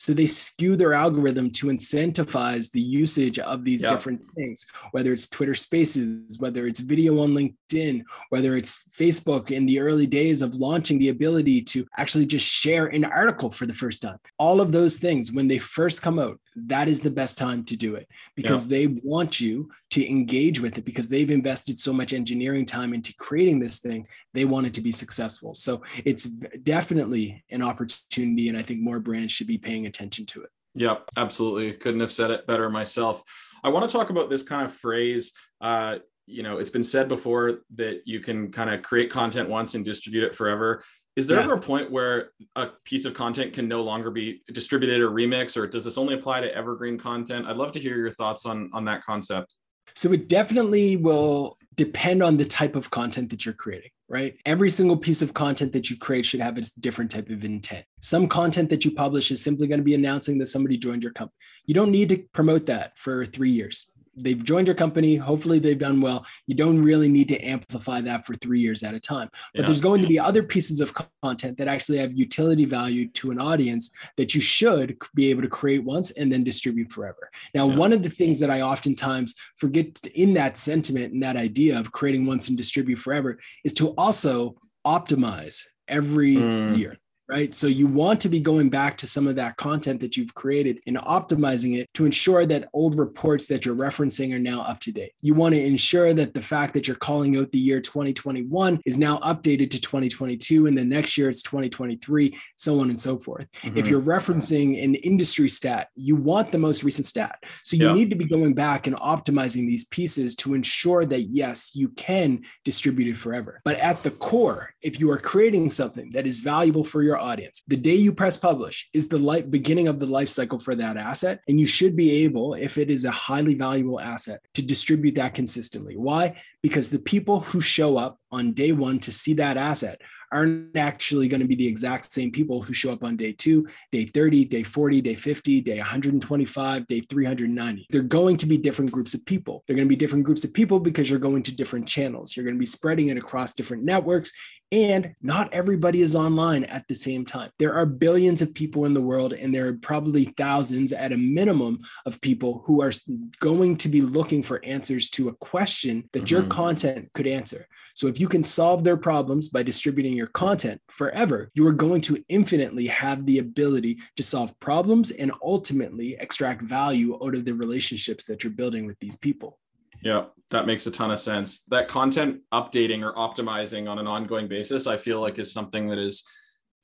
[0.01, 5.27] so they skew their algorithm to incentivize the usage of these different things, whether it's
[5.27, 10.55] Twitter Spaces, whether it's video on LinkedIn, whether it's Facebook in the early days of
[10.55, 14.17] launching the ability to actually just share an article for the first time.
[14.39, 17.77] All of those things, when they first come out, that is the best time to
[17.77, 18.79] do it because yeah.
[18.79, 23.13] they want you to engage with it because they've invested so much engineering time into
[23.15, 24.07] creating this thing.
[24.33, 25.53] They want it to be successful.
[25.53, 28.47] So it's definitely an opportunity.
[28.47, 30.49] And I think more brands should be paying attention to it.
[30.75, 31.73] Yep, absolutely.
[31.73, 33.21] Couldn't have said it better myself.
[33.63, 35.33] I want to talk about this kind of phrase.
[35.59, 39.75] Uh, you know, it's been said before that you can kind of create content once
[39.75, 40.83] and distribute it forever.
[41.17, 41.43] Is there yeah.
[41.43, 45.57] ever a point where a piece of content can no longer be distributed or remixed,
[45.57, 47.47] or does this only apply to evergreen content?
[47.47, 49.53] I'd love to hear your thoughts on on that concept.
[49.95, 54.35] So it definitely will depend on the type of content that you're creating, right?
[54.45, 57.85] Every single piece of content that you create should have a different type of intent.
[58.01, 61.13] Some content that you publish is simply going to be announcing that somebody joined your
[61.13, 61.37] company.
[61.65, 63.91] You don't need to promote that for three years
[64.21, 65.15] they've joined your company.
[65.15, 66.25] Hopefully they've done well.
[66.47, 69.29] You don't really need to amplify that for three years at a time.
[69.53, 69.65] But yeah.
[69.67, 73.39] there's going to be other pieces of content that actually have utility value to an
[73.39, 77.29] audience that you should be able to create once and then distribute forever.
[77.53, 77.75] Now, yeah.
[77.75, 81.91] one of the things that I oftentimes forget in that sentiment and that idea of
[81.91, 84.55] creating once and distribute forever is to also
[84.85, 86.77] optimize every mm.
[86.77, 86.97] year
[87.31, 87.55] right?
[87.55, 90.81] So you want to be going back to some of that content that you've created
[90.85, 94.91] and optimizing it to ensure that old reports that you're referencing are now up to
[94.91, 95.13] date.
[95.21, 98.97] You want to ensure that the fact that you're calling out the year 2021 is
[98.97, 103.47] now updated to 2022 and the next year it's 2023, so on and so forth.
[103.61, 103.77] Mm-hmm.
[103.77, 107.41] If you're referencing an industry stat, you want the most recent stat.
[107.63, 107.93] So you yeah.
[107.93, 112.41] need to be going back and optimizing these pieces to ensure that yes, you can
[112.65, 113.61] distribute it forever.
[113.63, 117.63] But at the core, if you are creating something that is valuable for your audience.
[117.67, 120.97] The day you press publish is the light beginning of the life cycle for that
[120.97, 121.41] asset.
[121.47, 125.33] And you should be able, if it is a highly valuable asset, to distribute that
[125.33, 125.95] consistently.
[125.95, 126.35] Why?
[126.61, 131.27] Because the people who show up on day one to see that asset aren't actually
[131.27, 134.45] going to be the exact same people who show up on day two, day 30,
[134.45, 137.87] day 40, day 50, day 125, day 390.
[137.89, 139.63] They're going to be different groups of people.
[139.67, 142.35] They're going to be different groups of people because you're going to different channels.
[142.35, 144.31] You're going to be spreading it across different networks.
[144.71, 147.51] And not everybody is online at the same time.
[147.59, 151.17] There are billions of people in the world, and there are probably thousands at a
[151.17, 152.93] minimum of people who are
[153.41, 156.35] going to be looking for answers to a question that mm-hmm.
[156.35, 157.67] your content could answer.
[157.95, 161.99] So if you can solve their problems by distributing your content forever, you are going
[162.01, 167.53] to infinitely have the ability to solve problems and ultimately extract value out of the
[167.53, 169.57] relationships that you're building with these people.
[170.01, 171.63] Yeah, that makes a ton of sense.
[171.69, 175.97] That content updating or optimizing on an ongoing basis, I feel like is something that
[175.97, 176.23] is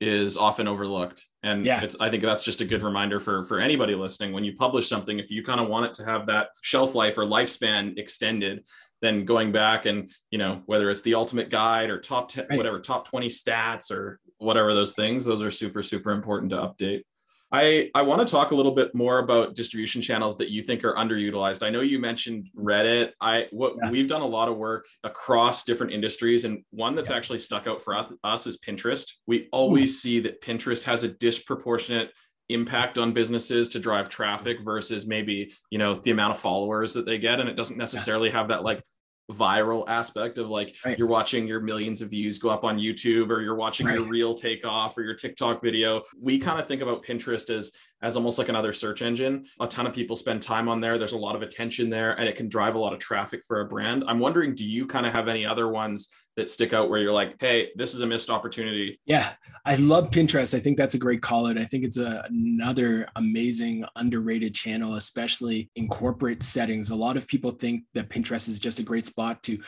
[0.00, 1.24] is often overlooked.
[1.42, 1.82] And yeah.
[1.82, 4.32] it's I think that's just a good reminder for for anybody listening.
[4.32, 7.18] When you publish something, if you kind of want it to have that shelf life
[7.18, 8.64] or lifespan extended,
[9.00, 12.56] then going back and you know whether it's the ultimate guide or top 10 right.
[12.56, 17.02] whatever top 20 stats or whatever those things, those are super super important to update.
[17.50, 20.84] I, I want to talk a little bit more about distribution channels that you think
[20.84, 21.66] are underutilized.
[21.66, 23.12] I know you mentioned Reddit.
[23.20, 23.90] I what yeah.
[23.90, 27.16] we've done a lot of work across different industries, and one that's yeah.
[27.16, 29.10] actually stuck out for us is Pinterest.
[29.26, 30.00] We always mm.
[30.00, 32.12] see that Pinterest has a disproportionate
[32.50, 37.04] impact on businesses to drive traffic versus maybe you know the amount of followers that
[37.04, 38.82] they get and it doesn't necessarily have that like
[39.30, 40.98] viral aspect of like right.
[40.98, 43.98] you're watching your millions of views go up on YouTube or you're watching right.
[43.98, 46.02] your reel take off or your TikTok video.
[46.20, 49.46] We kind of think about Pinterest as as almost like another search engine.
[49.60, 50.98] A ton of people spend time on there.
[50.98, 53.60] There's a lot of attention there and it can drive a lot of traffic for
[53.60, 54.04] a brand.
[54.06, 57.12] I'm wondering do you kind of have any other ones that stick out where you're
[57.12, 58.98] like, hey, this is a missed opportunity?
[59.04, 59.32] Yeah,
[59.66, 60.56] I love Pinterest.
[60.56, 61.58] I think that's a great call out.
[61.58, 66.90] I think it's a, another amazing, underrated channel, especially in corporate settings.
[66.90, 69.60] A lot of people think that Pinterest is just a great spot to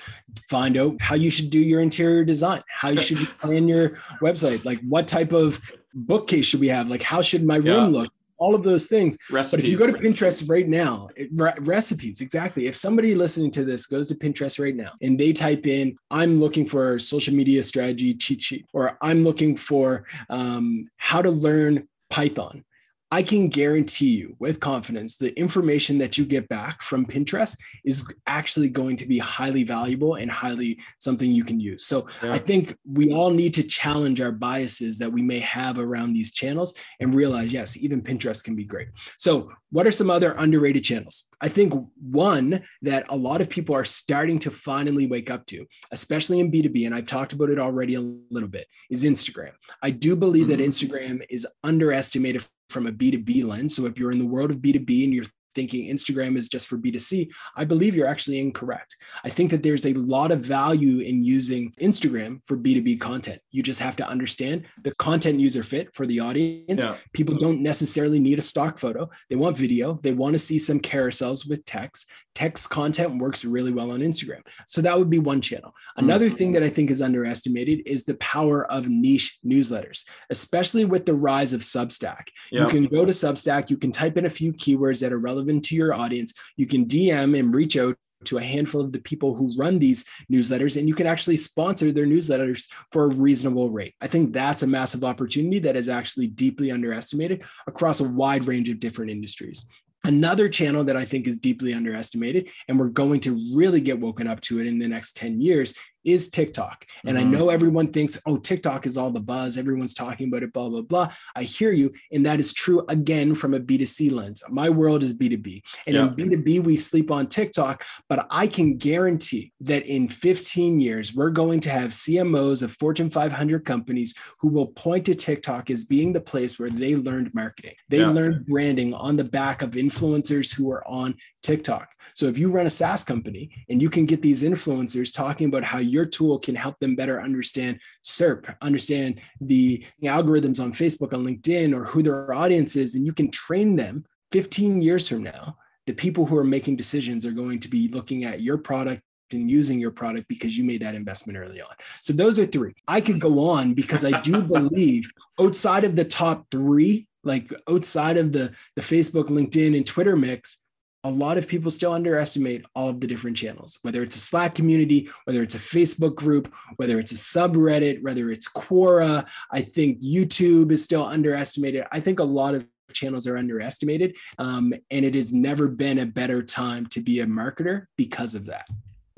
[0.49, 3.91] find out how you should do your interior design, how you should plan your
[4.23, 5.61] website, like what type of
[5.93, 8.01] bookcase should we have, like how should my room yeah.
[8.01, 9.17] look all of those things.
[9.31, 9.51] Recipes.
[9.51, 12.67] But if you go to Pinterest right now, it, re- recipes, exactly.
[12.67, 16.41] If somebody listening to this goes to Pinterest right now and they type in, I'm
[16.41, 21.87] looking for social media strategy cheat sheet, or I'm looking for um, how to learn
[22.09, 22.65] Python,
[23.13, 28.13] I can guarantee you with confidence the information that you get back from Pinterest is
[28.29, 31.87] actually going to be highly valuable and highly something you can use.
[31.87, 32.33] So yeah.
[32.33, 36.33] I think we all need to challenge our biases that we may have around these
[36.33, 38.89] channels and realize, yes, even Pinterest can be great.
[39.19, 41.29] So, what are some other underrated channels?
[41.41, 45.65] I think one that a lot of people are starting to finally wake up to,
[45.93, 49.53] especially in B2B, and I've talked about it already a little bit, is Instagram.
[49.81, 50.61] I do believe mm-hmm.
[50.61, 53.75] that Instagram is underestimated from a B2B lens.
[53.75, 56.79] So if you're in the world of B2B and you're thinking Instagram is just for
[56.79, 58.97] B2C, I believe you're actually incorrect.
[59.25, 63.41] I think that there's a lot of value in using Instagram for B2B content.
[63.51, 66.83] You just have to understand the content user fit for the audience.
[66.83, 66.97] Yeah.
[67.13, 70.81] People don't necessarily need a stock photo, they want video, they want to see some
[70.81, 72.11] carousels with text.
[72.35, 74.41] Text content works really well on Instagram.
[74.67, 75.75] So that would be one channel.
[75.97, 76.37] Another mm-hmm.
[76.37, 81.15] thing that I think is underestimated is the power of niche newsletters, especially with the
[81.15, 82.29] rise of Substack.
[82.53, 82.63] Yeah.
[82.63, 85.40] You can go to Substack, you can type in a few keywords that are relevant
[85.47, 89.35] to your audience, you can DM and reach out to a handful of the people
[89.35, 93.95] who run these newsletters and you can actually sponsor their newsletters for a reasonable rate.
[94.01, 98.69] I think that's a massive opportunity that is actually deeply underestimated across a wide range
[98.69, 99.71] of different industries.
[100.05, 104.27] Another channel that I think is deeply underestimated, and we're going to really get woken
[104.27, 106.87] up to it in the next 10 years, is TikTok.
[107.05, 107.29] And mm-hmm.
[107.29, 109.59] I know everyone thinks, oh, TikTok is all the buzz.
[109.59, 111.13] Everyone's talking about it, blah, blah, blah.
[111.37, 111.93] I hear you.
[112.13, 114.43] And that is true again from a B2C lens.
[114.49, 115.63] My world is B2B.
[115.87, 121.15] And in B2B, we sleep on TikTok, but I can guarantee that in 15 years,
[121.15, 125.85] we're going to have CMOs of Fortune 500 companies who will point to TikTok as
[125.85, 127.75] being the place where they learned marketing.
[127.89, 128.11] They yeah.
[128.11, 131.93] learned branding on the back of influencers who are on TikTok.
[132.15, 135.65] So if you run a SaaS company and you can get these influencers talking about
[135.65, 141.25] how your tool can help them better understand SERP, understand the algorithms on Facebook, on
[141.25, 145.57] LinkedIn, or who their audience is, and you can train them 15 years from now.
[145.87, 149.51] The people who are making decisions are going to be looking at your product and
[149.51, 151.71] using your product because you made that investment early on.
[152.01, 152.75] So those are three.
[152.87, 158.17] I could go on because I do believe outside of the top three, like outside
[158.17, 160.65] of the, the Facebook, LinkedIn, and Twitter mix,
[161.05, 164.55] a lot of people still underestimate all of the different channels, whether it's a Slack
[164.55, 169.27] community, whether it's a Facebook group, whether it's a subreddit, whether it's Quora.
[169.51, 171.85] I think YouTube is still underestimated.
[171.91, 174.17] I think a lot of channels are underestimated.
[174.39, 178.47] Um, and it has never been a better time to be a marketer because of
[178.47, 178.67] that.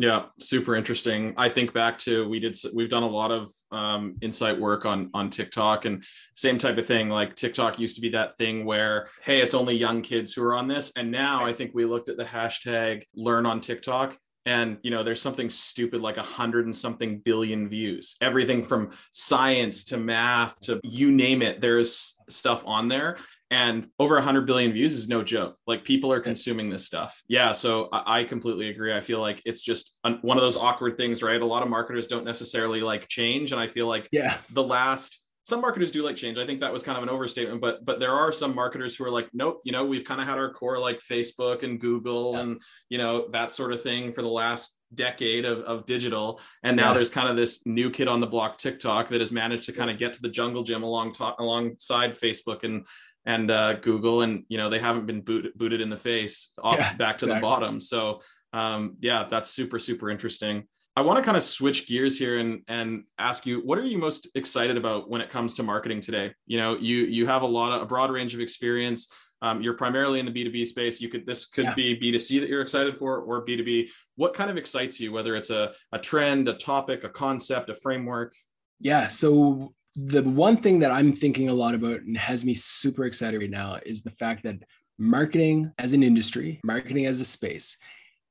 [0.03, 1.33] Yeah, super interesting.
[1.37, 5.11] I think back to we did we've done a lot of um, insight work on
[5.15, 6.03] on TikTok and
[6.35, 7.09] same type of thing.
[7.09, 10.57] Like TikTok used to be that thing where hey, it's only young kids who are
[10.57, 14.79] on this, and now I think we looked at the hashtag learn on TikTok and
[14.83, 19.85] you know there's something stupid like a hundred and something billion views everything from science
[19.85, 23.17] to math to you name it there's stuff on there
[23.53, 25.57] and over 100 billion views is no joke.
[25.67, 27.23] Like people are consuming this stuff.
[27.29, 28.95] Yeah so i, completely agree.
[28.95, 31.41] I feel like it's just one of those awkward things right?
[31.41, 34.38] A lot of marketers don't necessarily like change and i feel like yeah.
[34.51, 36.38] the last some marketers do like change.
[36.38, 39.05] I think that was kind of an overstatement but but there are some marketers who
[39.05, 42.33] are like nope you know we've kind of had our core like facebook and google
[42.33, 42.41] yeah.
[42.41, 46.77] and you know that sort of thing for the last decade of, of digital and
[46.77, 46.95] now yeah.
[46.95, 49.91] there's kind of this new kid on the block tiktok that has managed to kind
[49.91, 52.87] of get to the jungle gym along to- alongside facebook and
[53.25, 56.79] and uh, Google, and you know they haven't been boot, booted in the face off
[56.79, 57.35] yeah, back to exactly.
[57.35, 57.81] the bottom.
[57.81, 58.21] So
[58.53, 60.65] um, yeah, that's super super interesting.
[60.95, 63.99] I want to kind of switch gears here and and ask you, what are you
[63.99, 66.35] most excited about when it comes to marketing today?
[66.47, 69.09] You know, you you have a lot of a broad range of experience.
[69.41, 71.01] Um, you're primarily in the B2B space.
[71.01, 71.75] You could this could yeah.
[71.75, 73.89] be B2C that you're excited for, or B2B.
[74.17, 75.13] What kind of excites you?
[75.13, 78.35] Whether it's a a trend, a topic, a concept, a framework.
[78.79, 79.09] Yeah.
[79.09, 83.41] So the one thing that I'm thinking a lot about and has me super excited
[83.41, 84.63] right now is the fact that
[84.99, 87.79] marketing as an industry, marketing as a space,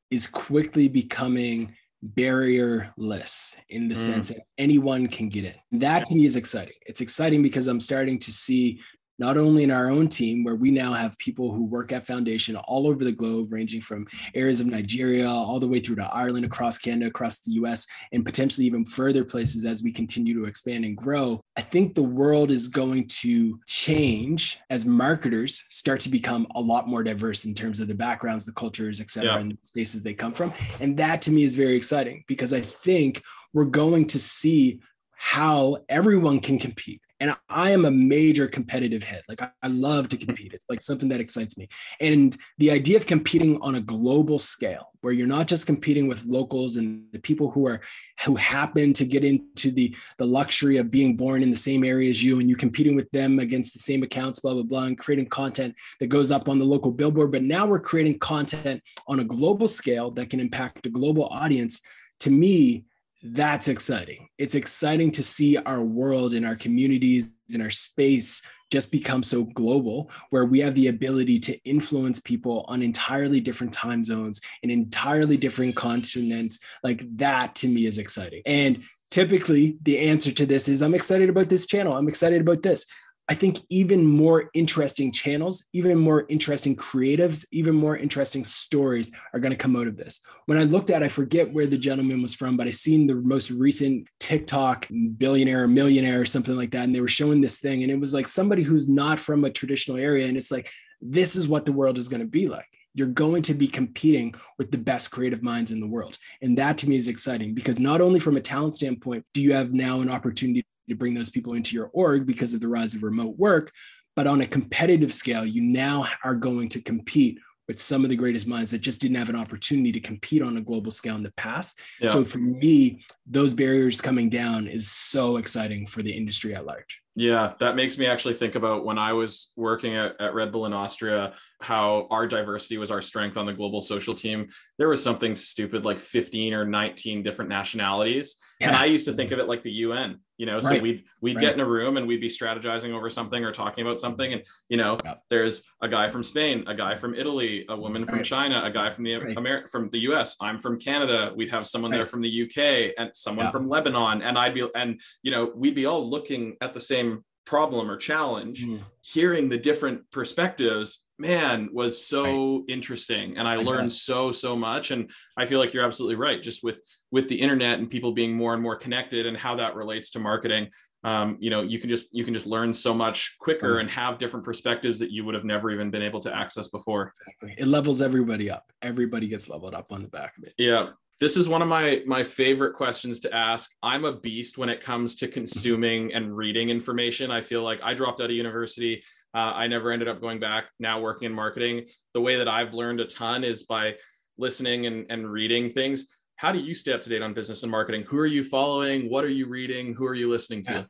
[0.09, 1.75] is quickly becoming
[2.15, 3.97] barrierless in the mm.
[3.97, 5.79] sense that anyone can get in.
[5.79, 6.73] That to me is exciting.
[6.87, 8.81] It's exciting because I'm starting to see
[9.21, 12.55] not only in our own team, where we now have people who work at Foundation
[12.55, 16.43] all over the globe, ranging from areas of Nigeria all the way through to Ireland,
[16.43, 20.85] across Canada, across the US, and potentially even further places as we continue to expand
[20.85, 21.39] and grow.
[21.55, 26.87] I think the world is going to change as marketers start to become a lot
[26.87, 29.39] more diverse in terms of the backgrounds, the cultures, et cetera, yeah.
[29.39, 30.51] and the spaces they come from.
[30.79, 33.21] And that to me is very exciting because I think
[33.53, 34.81] we're going to see
[35.11, 39.21] how everyone can compete and I am a major competitive head.
[39.29, 40.53] Like I, I, love to compete.
[40.53, 41.69] It's like something that excites me.
[41.99, 46.25] And the idea of competing on a global scale, where you're not just competing with
[46.25, 47.79] locals and the people who are
[48.25, 52.09] who happen to get into the the luxury of being born in the same area
[52.09, 54.97] as you, and you competing with them against the same accounts, blah blah blah, and
[54.97, 57.31] creating content that goes up on the local billboard.
[57.31, 61.81] But now we're creating content on a global scale that can impact a global audience.
[62.21, 62.85] To me,
[63.23, 64.29] that's exciting.
[64.37, 69.43] It's exciting to see our world and our communities and our space just become so
[69.43, 74.71] global, where we have the ability to influence people on entirely different time zones and
[74.71, 76.59] entirely different continents.
[76.83, 78.41] Like that to me is exciting.
[78.45, 81.97] And typically, the answer to this is I'm excited about this channel.
[81.97, 82.85] I'm excited about this.
[83.31, 89.39] I think even more interesting channels, even more interesting creatives, even more interesting stories are
[89.39, 90.19] going to come out of this.
[90.47, 93.15] When I looked at, I forget where the gentleman was from, but I seen the
[93.15, 94.85] most recent TikTok
[95.17, 96.83] billionaire or millionaire or something like that.
[96.83, 99.49] And they were showing this thing, and it was like somebody who's not from a
[99.49, 100.27] traditional area.
[100.27, 102.67] And it's like, this is what the world is going to be like.
[102.95, 106.17] You're going to be competing with the best creative minds in the world.
[106.41, 109.53] And that to me is exciting because not only from a talent standpoint, do you
[109.53, 112.93] have now an opportunity to bring those people into your org because of the rise
[112.93, 113.71] of remote work.
[114.15, 118.15] But on a competitive scale, you now are going to compete with some of the
[118.17, 121.23] greatest minds that just didn't have an opportunity to compete on a global scale in
[121.23, 121.79] the past.
[122.01, 122.09] Yeah.
[122.09, 127.01] So for me, those barriers coming down is so exciting for the industry at large.
[127.15, 130.65] Yeah, that makes me actually think about when I was working at, at Red Bull
[130.65, 134.49] in Austria, how our diversity was our strength on the global social team.
[134.77, 138.37] There was something stupid like 15 or 19 different nationalities.
[138.59, 138.67] Yeah.
[138.67, 141.35] And I used to think of it like the UN, you know, so we'd we'd
[141.35, 141.41] right.
[141.41, 144.33] get in a room and we'd be strategizing over something or talking about something.
[144.33, 145.15] And, you know, yeah.
[145.29, 148.25] there's a guy from Spain, a guy from Italy, a woman from right.
[148.25, 150.35] China, a guy from the Amer- from the US.
[150.41, 151.31] I'm from Canada.
[151.35, 153.51] We'd have someone there from the UK and someone yeah.
[153.51, 154.21] from Lebanon.
[154.21, 157.97] And I'd be and you know, we'd be all looking at the same problem or
[157.97, 158.79] challenge, mm.
[159.01, 162.63] hearing the different perspectives, man, was so right.
[162.67, 163.37] interesting.
[163.37, 164.91] And I, I learned so, so much.
[164.91, 166.41] And I feel like you're absolutely right.
[166.41, 166.81] Just with
[167.11, 170.19] with the internet and people being more and more connected and how that relates to
[170.19, 170.69] marketing.
[171.03, 174.19] Um, you know, you can just you can just learn so much quicker and have
[174.19, 177.11] different perspectives that you would have never even been able to access before.
[177.27, 177.55] Exactly.
[177.57, 178.71] It levels everybody up.
[178.81, 180.53] Everybody gets leveled up on the back of it.
[180.57, 180.89] Yeah.
[181.19, 183.71] This is one of my my favorite questions to ask.
[183.83, 187.29] I'm a beast when it comes to consuming and reading information.
[187.29, 189.03] I feel like I dropped out of university.
[189.33, 190.65] Uh, I never ended up going back.
[190.79, 193.95] Now working in marketing, the way that I've learned a ton is by
[194.37, 196.07] listening and, and reading things.
[196.35, 198.03] How do you stay up to date on business and marketing?
[198.09, 199.09] Who are you following?
[199.09, 199.93] What are you reading?
[199.93, 200.87] Who are you listening to?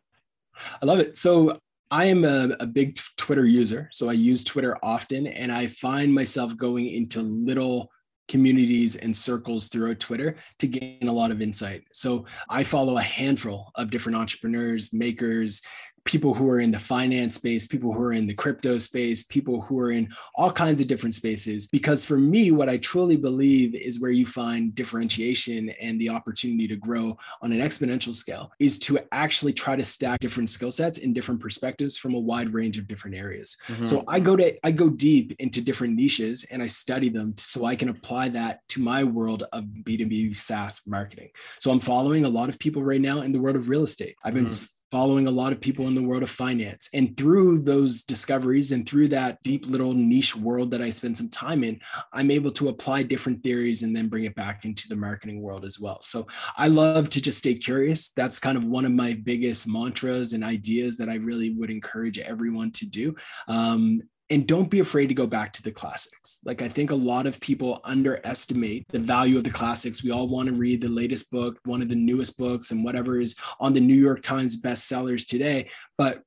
[0.81, 1.17] I love it.
[1.17, 1.59] So
[1.91, 3.89] I am a, a, big Twitter user.
[3.91, 7.91] So I use Twitter often and I find myself going into little
[8.29, 11.83] communities and circles throughout Twitter to gain a lot of insight.
[11.91, 15.61] So I follow a handful of different entrepreneurs, makers,
[16.03, 19.61] people who are in the finance space, people who are in the crypto space, people
[19.61, 21.67] who are in all kinds of different spaces.
[21.67, 26.67] Because for me, what I truly believe is where you find differentiation and the opportunity
[26.67, 30.99] to grow on an exponential scale is to actually try to stack different skill sets
[30.99, 33.57] and different perspectives from a wide range of different areas.
[33.67, 33.85] Mm-hmm.
[33.85, 37.65] So I go to I go deep into different niches and I study them so
[37.65, 41.29] I can apply that to my world of B2B SaaS marketing.
[41.59, 44.15] So I'm following a lot of people right now in the world of real estate.
[44.23, 46.89] I've been mm-hmm following a lot of people in the world of finance.
[46.93, 51.29] And through those discoveries and through that deep little niche world that I spend some
[51.29, 51.79] time in,
[52.11, 55.63] I'm able to apply different theories and then bring it back into the marketing world
[55.63, 56.01] as well.
[56.01, 56.27] So
[56.57, 58.09] I love to just stay curious.
[58.09, 62.19] That's kind of one of my biggest mantras and ideas that I really would encourage
[62.19, 63.15] everyone to do.
[63.47, 64.01] Um,
[64.31, 66.39] and don't be afraid to go back to the classics.
[66.45, 70.03] Like I think a lot of people underestimate the value of the classics.
[70.03, 73.19] We all want to read the latest book, one of the newest books, and whatever
[73.19, 75.69] is on the New York Times bestsellers today.
[75.97, 76.23] But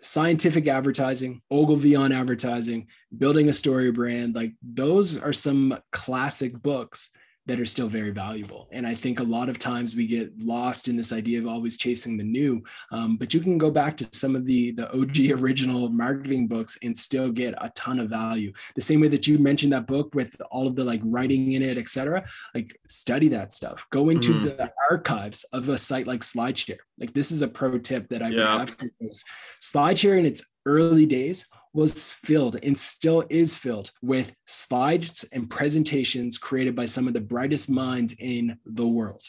[0.00, 2.86] scientific advertising, Ogilvy on advertising,
[3.16, 7.10] building a story brand, like those are some classic books
[7.48, 8.68] that are still very valuable.
[8.70, 11.78] And I think a lot of times we get lost in this idea of always
[11.78, 12.62] chasing the new.
[12.92, 16.78] Um, but you can go back to some of the the OG original marketing books
[16.82, 18.52] and still get a ton of value.
[18.74, 21.62] The same way that you mentioned that book with all of the like writing in
[21.62, 22.24] it, etc.
[22.54, 23.86] Like study that stuff.
[23.90, 24.44] Go into mm.
[24.44, 26.78] the archives of a site like SlideShare.
[27.00, 28.58] Like this is a pro tip that I would yeah.
[28.58, 29.24] have for folks.
[29.62, 36.36] SlideShare in its early days was filled and still is filled with slides and presentations
[36.36, 39.22] created by some of the brightest minds in the world.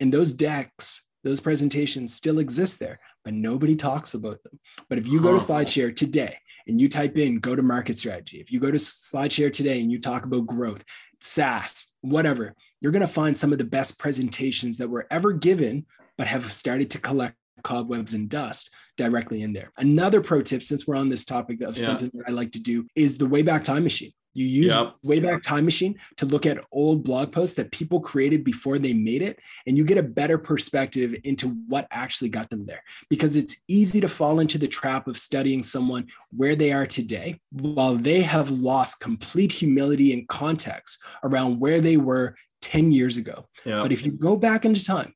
[0.00, 4.60] And those decks, those presentations still exist there, but nobody talks about them.
[4.90, 6.36] But if you go to SlideShare today
[6.66, 9.90] and you type in go to market strategy, if you go to SlideShare today and
[9.90, 10.84] you talk about growth,
[11.22, 15.86] SaaS, whatever, you're going to find some of the best presentations that were ever given,
[16.18, 19.70] but have started to collect cobwebs and dust directly in there.
[19.76, 21.84] Another pro tip, since we're on this topic of yeah.
[21.84, 24.12] something that I like to do, is the Wayback Time Machine.
[24.34, 24.96] You use yep.
[25.06, 29.22] Wayback Time Machine to look at old blog posts that people created before they made
[29.22, 32.82] it, and you get a better perspective into what actually got them there.
[33.08, 37.40] Because it's easy to fall into the trap of studying someone where they are today
[37.52, 43.46] while they have lost complete humility and context around where they were 10 years ago.
[43.64, 43.82] Yep.
[43.82, 45.14] But if you go back into time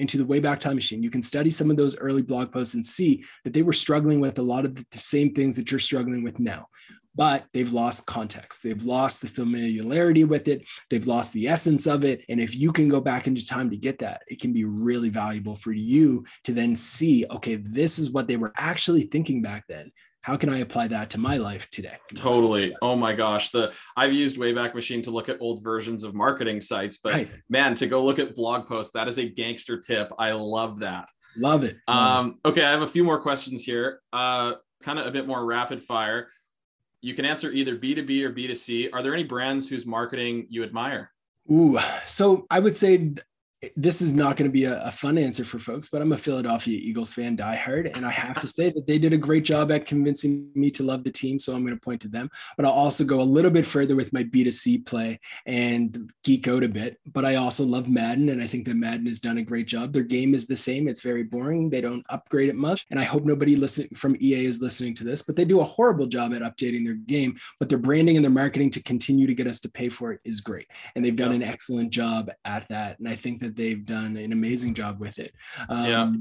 [0.00, 2.84] into the Wayback Time Machine, you can study some of those early blog posts and
[2.84, 6.24] see that they were struggling with a lot of the same things that you're struggling
[6.24, 6.66] with now.
[7.14, 8.62] But they've lost context.
[8.62, 10.66] They've lost the familiarity with it.
[10.88, 12.24] They've lost the essence of it.
[12.28, 15.08] And if you can go back into time to get that, it can be really
[15.08, 19.64] valuable for you to then see, okay, this is what they were actually thinking back
[19.68, 19.90] then
[20.22, 21.96] how can I apply that to my life today?
[22.14, 22.74] Totally.
[22.82, 23.50] Oh my gosh.
[23.50, 27.30] The I've used Wayback Machine to look at old versions of marketing sites, but right.
[27.48, 30.12] man, to go look at blog posts, that is a gangster tip.
[30.18, 31.08] I love that.
[31.36, 31.76] Love it.
[31.88, 34.00] Um, okay, I have a few more questions here.
[34.12, 36.28] Uh, kind of a bit more rapid fire.
[37.00, 38.90] You can answer either B2B or B2C.
[38.92, 41.12] Are there any brands whose marketing you admire?
[41.50, 43.14] Ooh, so I would say
[43.76, 46.16] this is not going to be a, a, fun answer for folks, but I'm a
[46.16, 49.70] Philadelphia Eagles fan, diehard, and I have to say that they did a great job
[49.70, 51.38] at convincing me to love the team.
[51.38, 52.30] So I'm going to point to them.
[52.56, 56.62] But I'll also go a little bit further with my B2C play and geek out
[56.62, 56.98] a bit.
[57.04, 59.92] But I also love Madden, and I think that Madden has done a great job.
[59.92, 61.68] Their game is the same; it's very boring.
[61.68, 65.04] They don't upgrade it much, and I hope nobody listening from EA is listening to
[65.04, 65.22] this.
[65.22, 67.36] But they do a horrible job at updating their game.
[67.58, 70.20] But their branding and their marketing to continue to get us to pay for it
[70.24, 72.98] is great, and they've done an excellent job at that.
[72.98, 75.34] And I think that that they've done an amazing job with it.
[75.68, 76.12] Um, yeah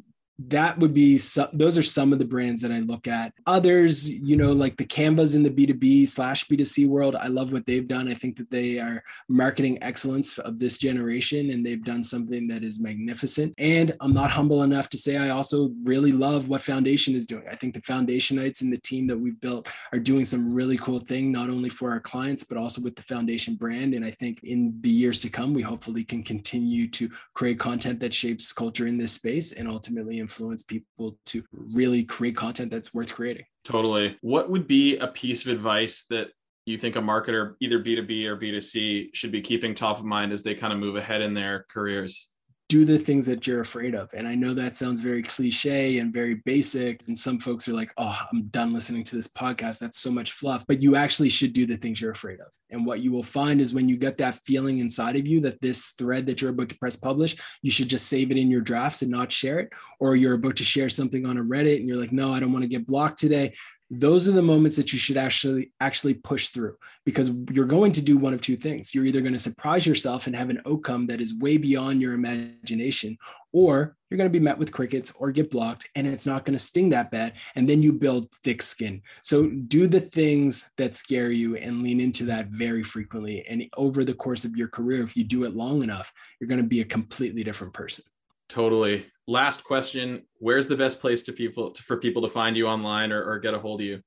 [0.47, 3.33] that would be some, those are some of the brands that I look at.
[3.45, 7.65] Others, you know, like the Canvas in the B2B slash B2C world, I love what
[7.65, 8.07] they've done.
[8.07, 12.63] I think that they are marketing excellence of this generation and they've done something that
[12.63, 13.53] is magnificent.
[13.57, 17.43] And I'm not humble enough to say I also really love what Foundation is doing.
[17.51, 20.99] I think the Foundationites and the team that we've built are doing some really cool
[20.99, 23.93] thing, not only for our clients, but also with the Foundation brand.
[23.93, 27.99] And I think in the years to come, we hopefully can continue to create content
[27.99, 32.93] that shapes culture in this space and ultimately influence people to really create content that's
[32.93, 33.45] worth creating.
[33.63, 34.15] Totally.
[34.21, 36.29] What would be a piece of advice that
[36.67, 40.43] you think a marketer, either B2B or B2C, should be keeping top of mind as
[40.43, 42.29] they kind of move ahead in their careers?
[42.69, 44.13] Do the things that you're afraid of.
[44.13, 47.01] And I know that sounds very cliche and very basic.
[47.07, 49.79] And some folks are like, oh, I'm done listening to this podcast.
[49.79, 50.65] That's so much fluff.
[50.67, 52.47] But you actually should do the things you're afraid of.
[52.69, 55.59] And what you will find is when you get that feeling inside of you that
[55.61, 58.61] this thread that you're about to press publish, you should just save it in your
[58.61, 59.69] drafts and not share it.
[59.99, 62.53] Or you're about to share something on a Reddit and you're like, no, I don't
[62.53, 63.55] want to get blocked today
[63.91, 66.75] those are the moments that you should actually actually push through
[67.05, 68.93] because you're going to do one of two things.
[68.93, 72.13] You're either going to surprise yourself and have an outcome that is way beyond your
[72.13, 73.17] imagination
[73.51, 76.57] or you're going to be met with crickets or get blocked and it's not going
[76.57, 79.01] to sting that bad and then you build thick skin.
[79.23, 83.45] So do the things that scare you and lean into that very frequently.
[83.47, 86.61] And over the course of your career if you do it long enough you're going
[86.61, 88.05] to be a completely different person.
[88.49, 92.67] Totally last question where's the best place to people to, for people to find you
[92.67, 94.01] online or, or get a hold of you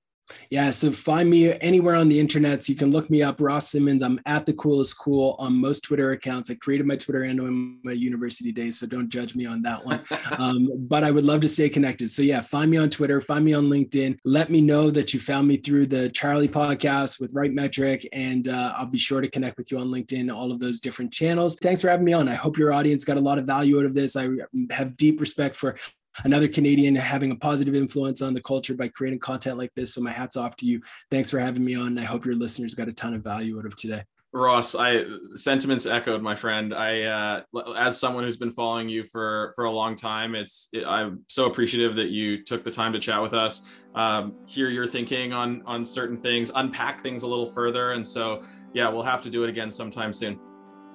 [0.50, 2.64] yeah, so find me anywhere on the internet.
[2.64, 4.02] So you can look me up, Ross Simmonds.
[4.02, 6.50] I'm at the coolest cool on most Twitter accounts.
[6.50, 9.84] I created my Twitter handle in my university days, so don't judge me on that
[9.84, 10.02] one.
[10.38, 12.10] um, but I would love to stay connected.
[12.10, 14.18] So yeah, find me on Twitter, find me on LinkedIn.
[14.24, 18.48] Let me know that you found me through the Charlie podcast with Right Metric, and
[18.48, 21.56] uh, I'll be sure to connect with you on LinkedIn, all of those different channels.
[21.60, 22.28] Thanks for having me on.
[22.28, 24.16] I hope your audience got a lot of value out of this.
[24.16, 24.28] I
[24.70, 25.76] have deep respect for
[26.24, 29.94] another Canadian having a positive influence on the culture by creating content like this.
[29.94, 30.80] So my hats off to you.
[31.10, 31.98] Thanks for having me on.
[31.98, 34.04] I hope your listeners got a ton of value out of today.
[34.34, 35.04] Ross, I
[35.34, 36.72] sentiments echoed, my friend.
[36.72, 37.42] I, uh,
[37.76, 41.44] as someone who's been following you for for a long time, it's it, I'm so
[41.44, 45.62] appreciative that you took the time to chat with us, um, hear your thinking on
[45.66, 48.40] on certain things, unpack things a little further, and so
[48.72, 50.40] yeah, we'll have to do it again sometime soon.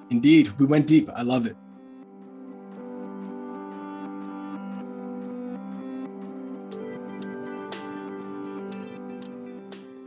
[0.09, 1.07] Indeed, we went deep.
[1.15, 1.55] I love it.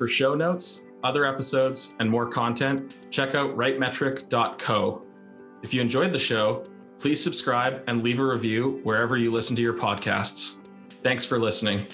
[0.01, 5.03] For show notes, other episodes, and more content, check out rightmetric.co.
[5.62, 6.64] If you enjoyed the show,
[6.98, 10.66] please subscribe and leave a review wherever you listen to your podcasts.
[11.03, 11.86] Thanks for listening.